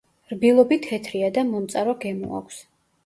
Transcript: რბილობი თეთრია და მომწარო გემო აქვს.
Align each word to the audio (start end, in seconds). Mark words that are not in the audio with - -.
რბილობი 0.29 0.77
თეთრია 0.85 1.29
და 1.37 1.43
მომწარო 1.51 1.95
გემო 2.07 2.33
აქვს. 2.39 2.63